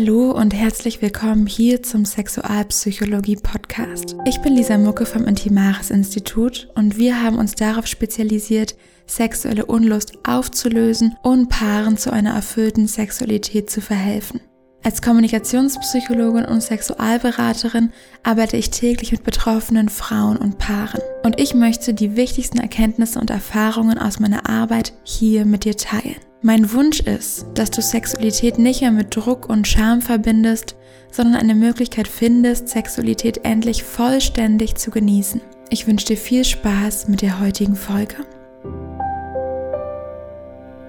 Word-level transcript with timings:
Hallo 0.00 0.30
und 0.30 0.54
herzlich 0.54 1.02
willkommen 1.02 1.46
hier 1.46 1.82
zum 1.82 2.06
Sexualpsychologie 2.06 3.36
Podcast. 3.36 4.16
Ich 4.24 4.40
bin 4.40 4.54
Lisa 4.56 4.78
Mucke 4.78 5.04
vom 5.04 5.26
Intimaris 5.26 5.90
Institut 5.90 6.70
und 6.74 6.96
wir 6.96 7.22
haben 7.22 7.36
uns 7.36 7.54
darauf 7.54 7.86
spezialisiert, 7.86 8.76
sexuelle 9.06 9.66
Unlust 9.66 10.14
aufzulösen 10.26 11.16
und 11.22 11.50
Paaren 11.50 11.98
zu 11.98 12.10
einer 12.14 12.32
erfüllten 12.32 12.86
Sexualität 12.86 13.68
zu 13.68 13.82
verhelfen. 13.82 14.40
Als 14.82 15.02
Kommunikationspsychologin 15.02 16.46
und 16.46 16.62
Sexualberaterin 16.62 17.92
arbeite 18.22 18.56
ich 18.56 18.70
täglich 18.70 19.12
mit 19.12 19.22
betroffenen 19.22 19.90
Frauen 19.90 20.38
und 20.38 20.56
Paaren. 20.56 21.02
Und 21.24 21.38
ich 21.38 21.52
möchte 21.52 21.92
die 21.92 22.16
wichtigsten 22.16 22.56
Erkenntnisse 22.56 23.20
und 23.20 23.28
Erfahrungen 23.28 23.98
aus 23.98 24.18
meiner 24.18 24.48
Arbeit 24.48 24.94
hier 25.04 25.44
mit 25.44 25.66
dir 25.66 25.76
teilen. 25.76 26.16
Mein 26.42 26.72
Wunsch 26.72 27.00
ist, 27.00 27.44
dass 27.52 27.70
du 27.70 27.82
Sexualität 27.82 28.58
nicht 28.58 28.80
mehr 28.80 28.92
mit 28.92 29.14
Druck 29.14 29.50
und 29.50 29.68
Scham 29.68 30.00
verbindest, 30.00 30.74
sondern 31.10 31.36
eine 31.36 31.54
Möglichkeit 31.54 32.08
findest, 32.08 32.70
Sexualität 32.70 33.44
endlich 33.44 33.84
vollständig 33.84 34.76
zu 34.76 34.90
genießen. 34.90 35.42
Ich 35.68 35.86
wünsche 35.86 36.06
dir 36.06 36.16
viel 36.16 36.46
Spaß 36.46 37.08
mit 37.08 37.20
der 37.20 37.40
heutigen 37.40 37.76
Folge. 37.76 38.16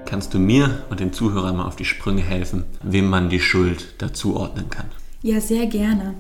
Kannst 0.06 0.34
du 0.34 0.40
mir 0.40 0.86
und 0.90 1.02
den 1.02 1.12
Zuhörern 1.12 1.58
mal 1.58 1.66
auf 1.66 1.76
die 1.76 1.84
Sprünge 1.84 2.22
helfen, 2.22 2.64
wem 2.82 3.10
man 3.10 3.30
die 3.30 3.42
Schuld 3.42 3.96
dazuordnen 3.98 4.70
kann? 4.70 4.86
Ja, 5.22 5.42
sehr 5.42 5.66
gerne. 5.66 6.14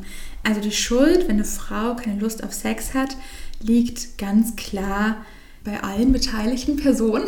Also 0.43 0.59
die 0.59 0.73
Schuld, 0.73 1.29
wenn 1.29 1.35
eine 1.35 1.45
Frau 1.45 1.95
keine 1.95 2.19
Lust 2.19 2.43
auf 2.43 2.51
Sex 2.53 2.93
hat, 2.93 3.15
liegt 3.61 4.17
ganz 4.17 4.57
klar 4.57 5.23
bei 5.63 5.81
allen 5.83 6.11
beteiligten 6.11 6.75
Personen. 6.75 7.25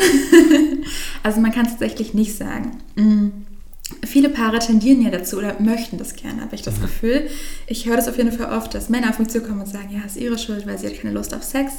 also 1.23 1.39
man 1.39 1.51
kann 1.51 1.65
es 1.65 1.71
tatsächlich 1.71 2.13
nicht 2.13 2.35
sagen. 2.35 2.77
Mhm. 2.95 3.31
Viele 4.05 4.29
Paare 4.29 4.59
tendieren 4.59 5.01
ja 5.01 5.11
dazu 5.11 5.37
oder 5.37 5.59
möchten 5.59 5.97
das 5.97 6.15
gerne, 6.15 6.41
habe 6.41 6.55
ich 6.55 6.61
das 6.61 6.77
mhm. 6.77 6.81
Gefühl. 6.83 7.29
Ich 7.67 7.85
höre 7.85 7.97
das 7.97 8.07
auf 8.07 8.17
jeden 8.17 8.31
Fall 8.31 8.51
oft, 8.57 8.73
dass 8.73 8.89
Männer 8.89 9.09
auf 9.09 9.19
mich 9.19 9.27
zukommen 9.27 9.59
und 9.59 9.67
sagen, 9.67 9.89
ja, 9.91 9.99
es 10.05 10.15
ist 10.15 10.21
ihre 10.21 10.37
Schuld, 10.37 10.65
weil 10.65 10.79
sie 10.79 10.87
hat 10.87 10.99
keine 10.99 11.13
Lust 11.13 11.33
auf 11.33 11.43
Sex. 11.43 11.73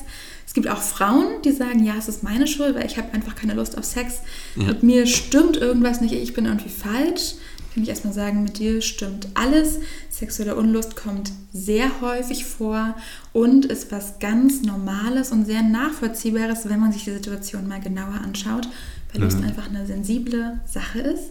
Es 0.47 0.53
gibt 0.53 0.69
auch 0.69 0.81
Frauen, 0.81 1.43
die 1.45 1.51
sagen, 1.51 1.85
ja, 1.85 1.95
es 1.99 2.09
ist 2.09 2.23
meine 2.23 2.47
Schuld, 2.47 2.77
weil 2.77 2.87
ich 2.87 2.99
habe 2.99 3.13
einfach 3.13 3.35
keine 3.35 3.55
Lust 3.55 3.77
auf 3.77 3.85
Sex. 3.85 4.21
Ja. 4.55 4.65
Mit 4.65 4.83
mir 4.83 5.07
stimmt 5.07 5.57
irgendwas 5.57 6.01
nicht, 6.01 6.13
ich 6.13 6.35
bin 6.35 6.45
irgendwie 6.45 6.69
falsch 6.69 7.35
kann 7.75 7.83
ich 7.83 7.89
erstmal 7.89 8.13
sagen, 8.13 8.45
mit 8.45 8.59
dir 8.59 8.81
stimmt 8.81 9.27
alles. 9.35 9.81
Sexuelle 10.19 10.55
Unlust 10.57 10.97
kommt 10.97 11.33
sehr 11.53 12.01
häufig 12.01 12.45
vor 12.45 12.95
und 13.33 13.67
ist 13.67 13.91
was 13.93 14.19
ganz 14.19 14.63
Normales 14.63 15.33
und 15.33 15.47
sehr 15.47 15.63
Nachvollziehbares, 15.63 16.69
wenn 16.69 16.81
man 16.81 16.93
sich 16.93 17.05
die 17.05 17.13
Situation 17.13 17.67
mal 17.69 17.81
genauer 17.81 18.21
anschaut, 18.23 18.69
weil 19.13 19.23
Lust 19.23 19.39
mhm. 19.39 19.47
einfach 19.47 19.69
eine 19.69 19.87
sensible 19.87 20.61
Sache 20.67 21.01
ist. 21.01 21.31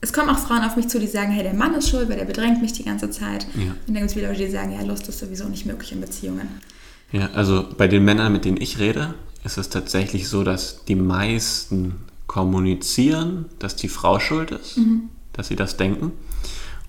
Es 0.00 0.12
kommen 0.12 0.28
auch 0.28 0.38
Frauen 0.38 0.62
auf 0.62 0.76
mich 0.76 0.88
zu, 0.88 0.98
die 0.98 1.06
sagen, 1.06 1.30
hey, 1.30 1.42
der 1.42 1.54
Mann 1.54 1.74
ist 1.74 1.88
schuld, 1.88 2.08
weil 2.08 2.18
der 2.18 2.24
bedrängt 2.24 2.60
mich 2.60 2.72
die 2.72 2.84
ganze 2.84 3.10
Zeit. 3.10 3.46
Ja. 3.54 3.72
Und 3.86 3.88
dann 3.88 3.96
gibt 3.96 4.10
es 4.10 4.16
wieder 4.16 4.28
Leute, 4.28 4.44
die 4.44 4.50
sagen, 4.50 4.72
ja, 4.72 4.82
Lust 4.82 5.08
ist 5.08 5.18
sowieso 5.18 5.48
nicht 5.48 5.66
möglich 5.66 5.92
in 5.92 6.00
Beziehungen. 6.00 6.48
Ja, 7.12 7.30
also 7.32 7.66
bei 7.76 7.88
den 7.88 8.04
Männern, 8.04 8.32
mit 8.32 8.44
denen 8.44 8.60
ich 8.60 8.78
rede, 8.78 9.14
ist 9.44 9.56
es 9.56 9.70
tatsächlich 9.70 10.28
so, 10.28 10.44
dass 10.44 10.84
die 10.84 10.96
meisten 10.96 11.94
kommunizieren, 12.26 13.46
dass 13.58 13.76
die 13.76 13.88
Frau 13.88 14.18
schuld 14.18 14.50
ist. 14.50 14.76
Mhm 14.76 15.10
dass 15.36 15.48
sie 15.48 15.56
das 15.56 15.76
denken. 15.76 16.12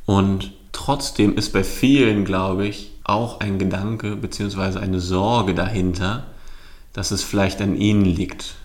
Und 0.06 0.54
trotzdem 0.78 1.36
ist 1.36 1.54
bei 1.54 1.64
vielen, 1.64 2.24
glaube 2.24 2.68
ich, 2.68 2.92
auch 3.04 3.40
ein 3.40 3.58
Gedanke 3.58 4.16
bzw. 4.16 4.78
eine 4.78 5.00
Sorge 5.00 5.56
dahinter, 5.56 6.28
dass 6.94 7.10
es 7.10 7.24
vielleicht 7.24 7.62
an 7.62 7.76
ihnen 7.76 8.06
liegt, 8.06 8.56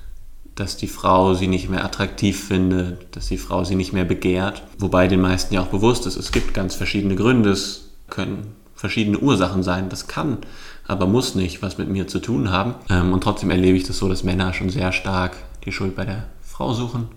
dass 0.55 0.77
die 0.77 0.89
Frau 0.89 1.33
sie 1.33 1.47
nicht 1.47 1.71
mehr 1.71 1.85
attraktiv 1.85 2.39
findet, 2.45 3.17
dass 3.17 3.29
die 3.29 3.39
Frau 3.39 3.65
sie 3.65 3.77
nicht 3.77 3.95
mehr 3.95 4.05
begehrt. 4.05 4.63
Wobei 4.79 5.09
den 5.09 5.23
meisten 5.23 5.55
ja 5.55 5.63
auch 5.63 5.69
bewusst 5.69 6.07
ist, 6.07 6.17
es 6.17 6.33
gibt 6.33 6.53
ganz 6.53 6.75
verschiedene 6.75 7.17
Gründe, 7.17 7.51
es 7.51 7.89
können 8.11 8.57
verschiedene 8.75 9.19
Ursachen 9.19 9.63
sein, 9.63 9.89
das 9.89 10.07
kann, 10.07 10.39
aber 10.87 11.07
muss 11.07 11.35
nicht 11.35 11.63
was 11.63 11.79
mit 11.79 11.89
mir 11.89 12.09
zu 12.09 12.19
tun 12.19 12.51
haben. 12.51 12.75
Ähm, 12.91 13.15
und 13.15 13.23
trotzdem 13.23 13.51
erlebe 13.51 13.79
ich 13.79 13.85
das 13.85 13.97
so, 13.97 14.09
dass 14.09 14.23
Männer 14.23 14.53
schon 14.53 14.69
sehr 14.69 14.93
stark 14.93 15.37
die 15.65 15.73
Schuld 15.73 15.97
bei 15.97 16.05
der 16.05 16.25
Frau 16.43 16.75
suchen 16.75 17.09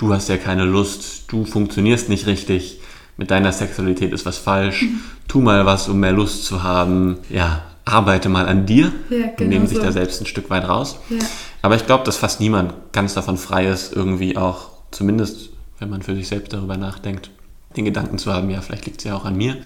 du 0.00 0.14
hast 0.14 0.28
ja 0.28 0.38
keine 0.38 0.64
Lust, 0.64 1.24
du 1.28 1.44
funktionierst 1.44 2.08
nicht 2.08 2.26
richtig, 2.26 2.80
mit 3.20 3.30
deiner 3.30 3.52
Sexualität 3.52 4.12
ist 4.12 4.24
was 4.24 4.38
falsch, 4.38 4.82
mhm. 4.82 5.00
tu 5.28 5.40
mal 5.40 5.66
was, 5.66 5.88
um 5.88 6.00
mehr 6.00 6.12
Lust 6.12 6.46
zu 6.46 6.62
haben, 6.62 7.18
ja, 7.28 7.62
arbeite 7.84 8.30
mal 8.30 8.46
an 8.46 8.64
dir 8.64 8.92
ja, 9.10 9.18
genau 9.18 9.32
und 9.40 9.48
nehmen 9.48 9.66
sich 9.66 9.76
so. 9.76 9.84
da 9.84 9.92
selbst 9.92 10.22
ein 10.22 10.26
Stück 10.26 10.48
weit 10.48 10.66
raus. 10.66 10.98
Ja. 11.10 11.18
Aber 11.60 11.76
ich 11.76 11.84
glaube, 11.84 12.04
dass 12.04 12.16
fast 12.16 12.40
niemand 12.40 12.72
ganz 12.92 13.12
davon 13.12 13.36
frei 13.36 13.66
ist, 13.66 13.92
irgendwie 13.92 14.38
auch, 14.38 14.70
zumindest 14.90 15.50
wenn 15.78 15.90
man 15.90 16.00
für 16.00 16.16
sich 16.16 16.28
selbst 16.28 16.52
darüber 16.54 16.78
nachdenkt, 16.78 17.30
den 17.76 17.84
Gedanken 17.84 18.16
zu 18.16 18.32
haben, 18.32 18.48
ja, 18.48 18.62
vielleicht 18.62 18.86
liegt 18.86 19.00
es 19.00 19.04
ja 19.04 19.14
auch 19.14 19.26
an 19.26 19.36
mir 19.36 19.58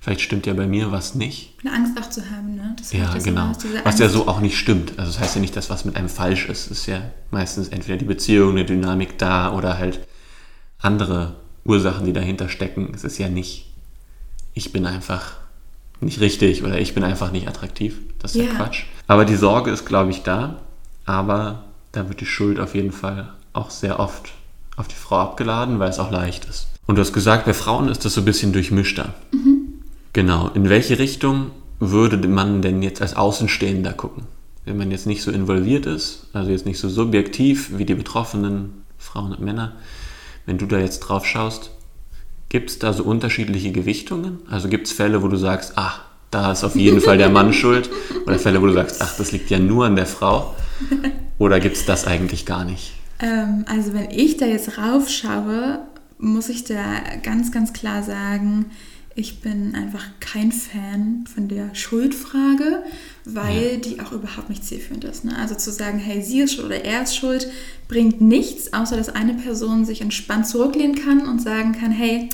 vielleicht 0.00 0.20
stimmt 0.20 0.46
ja 0.46 0.54
bei 0.54 0.66
mir 0.66 0.92
was 0.92 1.14
nicht. 1.14 1.54
Eine 1.64 1.74
Angst 1.74 1.98
auch 2.00 2.08
zu 2.08 2.22
haben, 2.30 2.54
ne? 2.54 2.74
Das 2.78 2.92
ja, 2.92 3.12
genau. 3.18 3.52
Was 3.84 3.98
ja 3.98 4.08
so 4.08 4.28
auch 4.28 4.40
nicht 4.40 4.56
stimmt. 4.56 4.98
Also 4.98 5.12
das 5.12 5.20
heißt 5.20 5.34
ja 5.34 5.40
nicht, 5.40 5.56
dass 5.56 5.70
was 5.70 5.84
mit 5.84 5.96
einem 5.96 6.08
falsch 6.08 6.48
ist. 6.48 6.70
Es 6.70 6.78
ist 6.78 6.86
ja 6.86 7.02
meistens 7.30 7.68
entweder 7.68 7.98
die 7.98 8.04
Beziehung, 8.04 8.52
eine 8.52 8.64
Dynamik 8.64 9.18
da 9.18 9.52
oder 9.52 9.78
halt 9.78 10.00
andere 10.78 11.36
Ursachen, 11.68 12.06
die 12.06 12.12
dahinter 12.12 12.48
stecken. 12.48 12.92
Es 12.94 13.04
ist 13.04 13.18
ja 13.18 13.28
nicht, 13.28 13.66
ich 14.54 14.72
bin 14.72 14.86
einfach 14.86 15.36
nicht 16.00 16.20
richtig 16.20 16.64
oder 16.64 16.80
ich 16.80 16.94
bin 16.94 17.04
einfach 17.04 17.30
nicht 17.30 17.46
attraktiv. 17.46 17.98
Das 18.18 18.34
ist 18.34 18.42
ja, 18.42 18.50
ja 18.50 18.54
Quatsch. 18.54 18.84
Aber 19.06 19.24
die 19.24 19.36
Sorge 19.36 19.70
ist, 19.70 19.84
glaube 19.84 20.10
ich, 20.10 20.22
da. 20.22 20.56
Aber 21.04 21.64
da 21.92 22.08
wird 22.08 22.20
die 22.20 22.26
Schuld 22.26 22.58
auf 22.58 22.74
jeden 22.74 22.92
Fall 22.92 23.32
auch 23.52 23.70
sehr 23.70 24.00
oft 24.00 24.32
auf 24.76 24.88
die 24.88 24.94
Frau 24.94 25.16
abgeladen, 25.16 25.78
weil 25.78 25.90
es 25.90 25.98
auch 25.98 26.10
leicht 26.10 26.44
ist. 26.44 26.68
Und 26.86 26.96
du 26.96 27.02
hast 27.02 27.12
gesagt, 27.12 27.44
bei 27.44 27.54
Frauen 27.54 27.88
ist 27.88 28.04
das 28.04 28.14
so 28.14 28.22
ein 28.22 28.24
bisschen 28.24 28.52
durchmischter. 28.52 29.14
Mhm. 29.32 29.74
Genau. 30.12 30.48
In 30.54 30.68
welche 30.68 30.98
Richtung 30.98 31.50
würde 31.80 32.16
man 32.28 32.62
denn 32.62 32.82
jetzt 32.82 33.02
als 33.02 33.14
Außenstehender 33.14 33.92
gucken? 33.92 34.24
Wenn 34.64 34.76
man 34.76 34.90
jetzt 34.90 35.06
nicht 35.06 35.22
so 35.22 35.30
involviert 35.30 35.86
ist, 35.86 36.26
also 36.32 36.50
jetzt 36.50 36.66
nicht 36.66 36.78
so 36.78 36.88
subjektiv 36.88 37.78
wie 37.78 37.84
die 37.84 37.94
betroffenen 37.94 38.84
Frauen 38.98 39.32
und 39.32 39.40
Männer, 39.40 39.72
wenn 40.48 40.56
du 40.56 40.64
da 40.64 40.78
jetzt 40.78 41.00
drauf 41.00 41.26
schaust, 41.26 41.72
gibt 42.48 42.70
es 42.70 42.78
da 42.78 42.94
so 42.94 43.04
unterschiedliche 43.04 43.70
Gewichtungen? 43.70 44.38
Also 44.48 44.70
gibt 44.70 44.86
es 44.86 44.94
Fälle, 44.94 45.22
wo 45.22 45.28
du 45.28 45.36
sagst, 45.36 45.74
ach, 45.76 46.00
da 46.30 46.52
ist 46.52 46.64
auf 46.64 46.74
jeden 46.74 47.02
Fall 47.02 47.18
der 47.18 47.28
Mann 47.28 47.52
schuld? 47.52 47.90
Oder 48.24 48.38
Fälle, 48.38 48.62
wo 48.62 48.66
du 48.66 48.72
sagst, 48.72 49.02
ach, 49.02 49.14
das 49.18 49.30
liegt 49.30 49.50
ja 49.50 49.58
nur 49.58 49.84
an 49.84 49.94
der 49.94 50.06
Frau? 50.06 50.54
Oder 51.36 51.60
gibt 51.60 51.76
es 51.76 51.84
das 51.84 52.06
eigentlich 52.06 52.46
gar 52.46 52.64
nicht? 52.64 52.94
Ähm, 53.20 53.66
also 53.68 53.92
wenn 53.92 54.10
ich 54.10 54.38
da 54.38 54.46
jetzt 54.46 54.78
raufschaue, 54.78 55.80
muss 56.18 56.48
ich 56.48 56.64
da 56.64 56.82
ganz, 57.22 57.52
ganz 57.52 57.74
klar 57.74 58.02
sagen, 58.02 58.70
ich 59.18 59.40
bin 59.40 59.74
einfach 59.74 60.04
kein 60.20 60.52
Fan 60.52 61.24
von 61.26 61.48
der 61.48 61.74
Schuldfrage, 61.74 62.84
weil 63.24 63.72
ja. 63.72 63.76
die 63.76 64.00
auch 64.00 64.12
überhaupt 64.12 64.48
nicht 64.48 64.64
zielführend 64.64 65.02
ist. 65.04 65.24
Ne? 65.24 65.36
Also 65.36 65.56
zu 65.56 65.72
sagen, 65.72 65.98
hey, 65.98 66.22
sie 66.22 66.42
ist 66.42 66.54
schuld 66.54 66.66
oder 66.66 66.84
er 66.84 67.02
ist 67.02 67.16
schuld, 67.16 67.50
bringt 67.88 68.20
nichts, 68.20 68.72
außer 68.72 68.96
dass 68.96 69.08
eine 69.08 69.34
Person 69.34 69.84
sich 69.84 70.02
entspannt 70.02 70.46
zurücklehnen 70.46 70.94
kann 70.94 71.26
und 71.26 71.42
sagen 71.42 71.72
kann, 71.72 71.90
hey, 71.90 72.28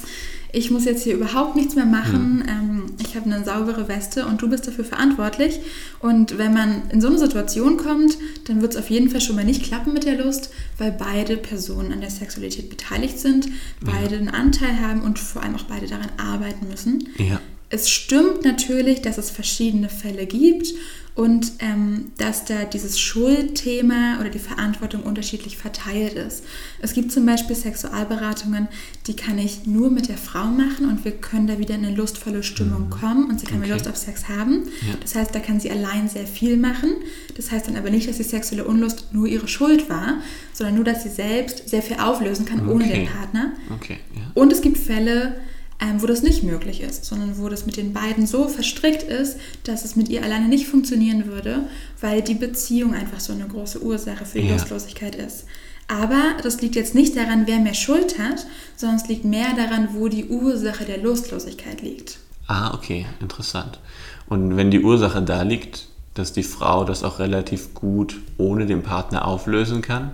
ich 0.55 0.71
muss 0.71 0.85
jetzt 0.85 1.03
hier 1.03 1.15
überhaupt 1.15 1.57
nichts 1.57 1.75
mehr 1.75 1.85
machen, 1.85 2.37
mhm. 2.37 2.49
ähm, 2.49 2.83
ich 2.99 3.17
habe 3.17 3.27
eine 3.27 3.45
saubere 3.45 3.89
Weste 3.89 4.27
und 4.27 4.41
du 4.41 4.49
bist 4.49 4.67
dafür 4.67 4.85
verantwortlich. 4.85 5.61
Und 6.01 6.39
wenn 6.39 6.55
man 6.55 6.83
in 6.91 7.01
so 7.01 7.09
eine 7.09 7.19
Situation 7.19 7.77
kommt, 7.77 8.17
dann 8.47 8.63
wird 8.63 8.75
es 8.75 8.79
auf 8.79 8.89
jeden 8.89 9.11
Fall 9.11 9.21
schon 9.21 9.37
mal 9.37 9.45
nicht 9.45 9.65
klappen 9.65 9.93
mit 9.93 10.05
der 10.05 10.23
Lust, 10.23 10.51
weil 10.79 10.93
beide 10.93 11.37
Personen 11.37 11.93
an 11.93 12.01
der 12.01 12.11
Sexualität 12.11 12.71
beteiligt 12.71 13.19
sind, 13.19 13.49
beide 13.81 14.15
ja. 14.15 14.21
einen 14.21 14.29
Anteil 14.29 14.81
haben 14.81 15.03
und 15.03 15.19
vor 15.19 15.43
allem 15.43 15.57
auch 15.57 15.65
beide 15.65 15.87
daran 15.87 16.11
arbeiten 16.17 16.69
müssen. 16.69 17.09
Ja. 17.19 17.41
Es 17.71 17.91
stimmt 17.91 18.45
natürlich, 18.45 19.03
dass 19.03 19.19
es 19.19 19.31
verschiedene 19.31 19.89
Fälle 19.89 20.27
gibt 20.27 20.75
und 21.15 21.53
ähm, 21.61 22.13
dass 22.19 22.45
da 22.45 22.65
dieses 22.65 22.99
Schuldthema 22.99 24.19
oder 24.21 24.31
die 24.31 24.41
Verantwortung 24.41 25.05
unterschiedlich 25.05 25.57
verteilt 25.57 26.15
ist. 26.15 26.43
Es 26.81 26.93
gibt 26.93 27.13
zum 27.13 27.25
Beispiel 27.25 27.55
Sexualberatungen, 27.55 28.67
die 29.07 29.15
kann 29.15 29.39
ich 29.39 29.65
nur 29.65 29.91
mit 29.91 30.09
der 30.09 30.19
Frau 30.19 30.47
machen 30.47 30.89
und 30.89 31.05
wir 31.05 31.13
können 31.13 31.47
da 31.47 31.59
wieder 31.59 31.77
in 31.77 31.85
eine 31.85 31.95
lustvolle 31.95 32.43
Stimmung 32.43 32.87
mhm. 32.87 32.91
kommen 32.91 33.31
und 33.31 33.39
sie 33.39 33.47
kann 33.47 33.61
okay. 33.61 33.71
Lust 33.71 33.87
auf 33.87 33.97
Sex 33.97 34.29
haben. 34.29 34.65
Ja. 34.83 34.95
Das 35.01 35.15
heißt, 35.15 35.33
da 35.33 35.39
kann 35.39 35.61
sie 35.61 35.71
allein 35.71 36.09
sehr 36.09 36.27
viel 36.27 36.57
machen. 36.57 36.91
Das 37.37 37.53
heißt 37.53 37.69
dann 37.69 37.77
aber 37.77 37.91
nicht, 37.91 38.09
dass 38.09 38.17
die 38.17 38.25
sexuelle 38.25 38.65
Unlust 38.65 39.13
nur 39.13 39.29
ihre 39.29 39.47
Schuld 39.47 39.89
war, 39.89 40.19
sondern 40.53 40.75
nur, 40.75 40.85
dass 40.85 41.05
sie 41.05 41.11
selbst 41.11 41.69
sehr 41.69 41.83
viel 41.83 41.99
auflösen 41.99 42.45
kann 42.45 42.61
okay. 42.63 42.71
ohne 42.71 42.89
den 42.89 43.07
Partner. 43.07 43.53
Okay. 43.73 43.99
Ja. 44.17 44.23
Und 44.35 44.53
es 44.53 44.63
gibt 44.63 44.79
Fälle, 44.79 45.37
ähm, 45.85 46.01
wo 46.01 46.07
das 46.07 46.23
nicht 46.23 46.43
möglich 46.43 46.81
ist, 46.81 47.05
sondern 47.05 47.39
wo 47.39 47.49
das 47.49 47.67
mit 47.67 47.77
den 47.77 47.93
beiden 47.93 48.27
so 48.27 48.49
verstrickt 48.49 49.03
ist, 49.03 49.39
dass 49.65 49.85
es 49.85 49.97
mit 49.97 50.09
ihr 50.09 50.23
alleine 50.23 50.49
nicht 50.49 50.67
funktionieren 50.67 51.27
würde, 51.27 51.67
weil 52.01 52.23
die 52.23 52.35
Beziehung 52.35 52.95
einfach 52.95 53.21
so 53.21 53.33
eine 53.33 53.47
große 53.47 53.83
Ursache 53.83 54.25
für 54.25 54.41
die 54.41 54.49
ja. 54.49 54.55
Lustlosigkeit 54.55 55.15
ist. 55.15 55.45
Aber 55.87 56.37
das 56.43 56.63
liegt 56.63 56.77
jetzt 56.77 56.95
nicht 56.95 57.15
daran, 57.17 57.47
wer 57.47 57.59
mehr 57.59 57.75
Schuld 57.75 58.19
hat, 58.19 58.47
sondern 58.77 58.97
es 58.97 59.09
liegt 59.09 59.25
mehr 59.25 59.55
daran, 59.55 59.91
wo 59.93 60.09
die 60.09 60.27
Ursache 60.27 60.85
der 60.85 60.99
Lustlosigkeit 60.99 61.83
liegt. 61.83 62.19
Ah, 62.47 62.73
okay, 62.75 63.07
interessant. 63.21 63.79
Und 64.27 64.57
wenn 64.57 64.71
die 64.71 64.81
Ursache 64.81 65.23
da 65.23 65.43
liegt, 65.43 65.89
dass 66.15 66.33
die 66.33 66.43
Frau 66.43 66.85
das 66.85 67.03
auch 67.05 67.19
relativ 67.19 67.75
gut 67.75 68.21
ohne 68.39 68.67
den 68.67 68.83
Partner 68.83 69.27
auflösen 69.27 69.83
kann, 69.83 70.13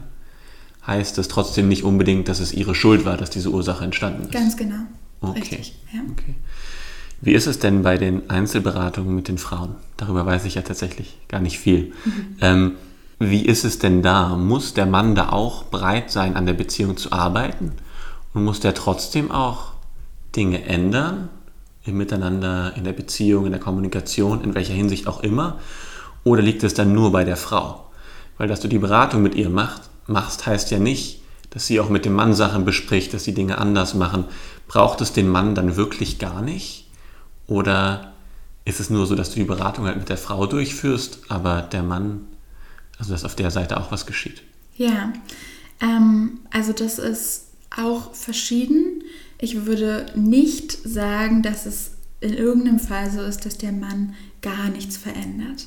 heißt 0.86 1.18
das 1.18 1.28
trotzdem 1.28 1.68
nicht 1.68 1.84
unbedingt, 1.84 2.28
dass 2.28 2.40
es 2.40 2.52
ihre 2.52 2.74
Schuld 2.74 3.04
war, 3.04 3.16
dass 3.16 3.30
diese 3.30 3.50
Ursache 3.50 3.84
entstanden 3.84 4.22
ist. 4.22 4.32
Ganz 4.32 4.56
genau. 4.56 4.86
Okay. 5.20 5.38
Richtig, 5.38 5.74
ja. 5.92 6.00
okay. 6.10 6.34
Wie 7.20 7.32
ist 7.32 7.46
es 7.46 7.58
denn 7.58 7.82
bei 7.82 7.98
den 7.98 8.30
Einzelberatungen 8.30 9.14
mit 9.14 9.28
den 9.28 9.38
Frauen? 9.38 9.74
Darüber 9.98 10.24
weiß 10.24 10.46
ich 10.46 10.54
ja 10.54 10.62
tatsächlich 10.62 11.18
gar 11.28 11.40
nicht 11.40 11.58
viel. 11.58 11.92
Mhm. 12.04 12.36
Ähm, 12.40 12.72
wie 13.18 13.44
ist 13.44 13.64
es 13.64 13.78
denn 13.78 14.02
da? 14.02 14.36
Muss 14.36 14.72
der 14.72 14.86
Mann 14.86 15.14
da 15.14 15.28
auch 15.28 15.64
bereit 15.64 16.10
sein, 16.10 16.36
an 16.36 16.46
der 16.46 16.54
Beziehung 16.54 16.96
zu 16.96 17.12
arbeiten? 17.12 17.72
Und 18.32 18.44
muss 18.44 18.60
der 18.60 18.72
trotzdem 18.72 19.30
auch 19.30 19.72
Dinge 20.34 20.64
ändern? 20.64 21.28
Im 21.84 21.98
Miteinander, 21.98 22.74
in 22.76 22.84
der 22.84 22.92
Beziehung, 22.92 23.44
in 23.44 23.52
der 23.52 23.60
Kommunikation, 23.60 24.42
in 24.42 24.54
welcher 24.54 24.74
Hinsicht 24.74 25.06
auch 25.06 25.22
immer? 25.22 25.58
Oder 26.24 26.40
liegt 26.40 26.62
es 26.62 26.72
dann 26.72 26.94
nur 26.94 27.12
bei 27.12 27.24
der 27.24 27.36
Frau? 27.36 27.90
Weil, 28.38 28.48
dass 28.48 28.60
du 28.60 28.68
die 28.68 28.78
Beratung 28.78 29.22
mit 29.22 29.34
ihr 29.34 29.50
macht, 29.50 29.82
machst, 30.06 30.46
heißt 30.46 30.70
ja 30.70 30.78
nicht, 30.78 31.20
dass 31.50 31.66
sie 31.66 31.80
auch 31.80 31.90
mit 31.90 32.04
dem 32.04 32.14
Mann 32.14 32.32
Sachen 32.32 32.64
bespricht, 32.64 33.12
dass 33.12 33.24
sie 33.24 33.34
Dinge 33.34 33.58
anders 33.58 33.94
machen. 33.94 34.24
Braucht 34.70 35.00
es 35.00 35.12
den 35.12 35.28
Mann 35.28 35.56
dann 35.56 35.74
wirklich 35.74 36.20
gar 36.20 36.42
nicht? 36.42 36.86
Oder 37.48 38.12
ist 38.64 38.78
es 38.78 38.88
nur 38.88 39.04
so, 39.04 39.16
dass 39.16 39.30
du 39.30 39.40
die 39.40 39.44
Beratung 39.44 39.86
halt 39.86 39.96
mit 39.96 40.08
der 40.08 40.16
Frau 40.16 40.46
durchführst, 40.46 41.22
aber 41.26 41.62
der 41.62 41.82
Mann, 41.82 42.28
also 42.96 43.10
dass 43.10 43.24
auf 43.24 43.34
der 43.34 43.50
Seite 43.50 43.80
auch 43.80 43.90
was 43.90 44.06
geschieht? 44.06 44.44
Ja, 44.76 45.12
ähm, 45.80 46.38
also 46.52 46.72
das 46.72 47.00
ist 47.00 47.46
auch 47.76 48.14
verschieden. 48.14 49.02
Ich 49.38 49.66
würde 49.66 50.06
nicht 50.14 50.70
sagen, 50.84 51.42
dass 51.42 51.66
es 51.66 51.96
in 52.20 52.34
irgendeinem 52.34 52.78
Fall 52.78 53.10
so 53.10 53.22
ist, 53.22 53.44
dass 53.44 53.58
der 53.58 53.72
Mann 53.72 54.14
gar 54.40 54.68
nichts 54.68 54.96
verändert. 54.96 55.66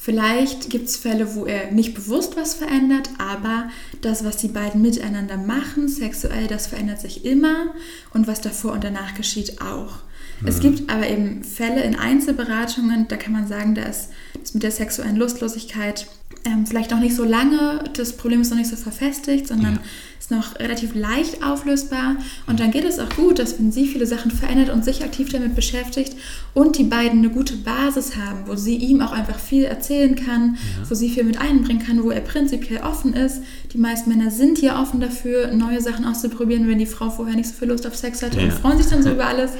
Vielleicht 0.00 0.70
gibt 0.70 0.88
es 0.88 0.96
Fälle, 0.96 1.34
wo 1.34 1.44
er 1.44 1.72
nicht 1.72 1.92
bewusst 1.92 2.36
was 2.36 2.54
verändert, 2.54 3.10
aber 3.18 3.68
das, 4.00 4.24
was 4.24 4.36
die 4.36 4.46
beiden 4.46 4.80
miteinander 4.80 5.36
machen, 5.36 5.88
sexuell, 5.88 6.46
das 6.46 6.68
verändert 6.68 7.00
sich 7.00 7.24
immer 7.24 7.74
und 8.14 8.28
was 8.28 8.40
davor 8.40 8.72
und 8.72 8.84
danach 8.84 9.14
geschieht 9.14 9.60
auch. 9.60 9.98
Es 10.46 10.60
gibt 10.60 10.88
aber 10.88 11.08
eben 11.08 11.42
Fälle 11.42 11.82
in 11.82 11.96
Einzelberatungen, 11.96 13.08
da 13.08 13.16
kann 13.16 13.32
man 13.32 13.48
sagen, 13.48 13.74
da 13.74 13.82
ist 13.82 14.10
das 14.40 14.54
mit 14.54 14.62
der 14.62 14.70
sexuellen 14.70 15.16
Lustlosigkeit 15.16 16.06
ähm, 16.44 16.66
vielleicht 16.66 16.90
noch 16.90 17.00
nicht 17.00 17.16
so 17.16 17.24
lange, 17.24 17.84
das 17.94 18.12
Problem 18.16 18.40
ist 18.40 18.50
noch 18.50 18.58
nicht 18.58 18.70
so 18.70 18.76
verfestigt, 18.76 19.48
sondern 19.48 19.74
Ja. 19.74 19.80
ist 20.20 20.30
noch 20.30 20.58
relativ 20.60 20.94
leicht 20.94 21.42
auflösbar. 21.42 22.16
Und 22.46 22.60
dann 22.60 22.70
geht 22.70 22.84
es 22.84 22.98
auch 22.98 23.08
gut, 23.16 23.38
dass 23.38 23.58
wenn 23.58 23.72
sie 23.72 23.86
viele 23.86 24.06
Sachen 24.06 24.30
verändert 24.30 24.68
und 24.70 24.84
sich 24.84 25.02
aktiv 25.02 25.30
damit 25.30 25.54
beschäftigt 25.54 26.14
und 26.54 26.78
die 26.78 26.84
beiden 26.84 27.20
eine 27.20 27.30
gute 27.30 27.56
Basis 27.56 28.16
haben, 28.16 28.40
wo 28.46 28.54
sie 28.56 28.76
ihm 28.76 29.00
auch 29.00 29.12
einfach 29.12 29.38
viel 29.38 29.64
erzählen 29.64 30.14
kann, 30.16 30.58
wo 30.88 30.94
sie 30.94 31.08
viel 31.10 31.24
mit 31.24 31.40
einbringen 31.40 31.84
kann, 31.84 32.02
wo 32.04 32.10
er 32.10 32.20
prinzipiell 32.20 32.82
offen 32.82 33.14
ist. 33.14 33.40
Die 33.72 33.78
meisten 33.78 34.08
Männer 34.10 34.30
sind 34.30 34.60
ja 34.60 34.80
offen 34.80 35.00
dafür, 35.00 35.52
neue 35.54 35.80
Sachen 35.80 36.04
auszuprobieren, 36.04 36.68
wenn 36.68 36.78
die 36.78 36.86
Frau 36.86 37.10
vorher 37.10 37.36
nicht 37.36 37.48
so 37.48 37.54
viel 37.54 37.68
Lust 37.68 37.86
auf 37.86 37.96
Sex 37.96 38.22
hatte 38.22 38.38
und 38.38 38.46
Ja. 38.48 38.52
freuen 38.54 38.78
sich 38.78 38.86
dann 38.86 39.02
so 39.02 39.10
über 39.10 39.26
alles, 39.32 39.52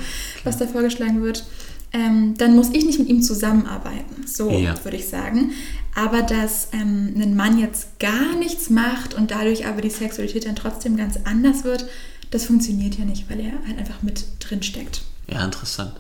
was 0.44 0.59
da 0.59 0.67
vorgeschlagen 0.67 1.23
wird. 1.23 1.44
Ähm, 1.91 2.35
dann 2.37 2.55
muss 2.55 2.69
ich 2.75 2.85
nicht 2.85 2.99
mit 2.99 3.09
ihm 3.09 3.23
zusammenarbeiten, 3.23 4.26
so 4.26 4.50
Ja. 4.50 4.75
würde 4.85 4.99
ich 4.99 5.09
sagen. 5.09 5.53
Aber 5.98 6.22
dass 6.22 6.68
ähm, 6.72 7.12
ein 7.16 7.34
Mann 7.34 7.58
jetzt 7.58 7.98
gar 7.98 8.36
nichts 8.38 8.70
macht 8.70 9.14
und 9.14 9.32
dadurch 9.32 9.66
aber 9.66 9.80
die 9.80 9.90
Sexualität 9.90 10.46
dann 10.46 10.54
trotzdem 10.54 10.96
ganz 10.96 11.18
anders 11.24 11.64
wird, 11.64 11.86
das 12.30 12.44
funktioniert 12.44 12.96
ja 12.96 13.04
nicht, 13.04 13.28
weil 13.28 13.40
er 13.40 13.52
halt 13.66 13.78
einfach 13.78 14.00
mit 14.02 14.24
drin 14.38 14.62
steckt. 14.62 15.02
Ja, 15.26 15.44
interessant. 15.44 15.94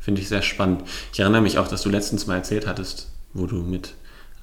Finde 0.00 0.22
ich 0.22 0.28
sehr 0.28 0.40
spannend. 0.40 0.84
Ich 1.12 1.20
erinnere 1.20 1.42
mich 1.42 1.58
auch, 1.58 1.68
dass 1.68 1.82
du 1.82 1.90
letztens 1.90 2.26
mal 2.26 2.36
erzählt 2.36 2.66
hattest, 2.66 3.08
wo 3.34 3.44
du 3.44 3.56
mit 3.56 3.92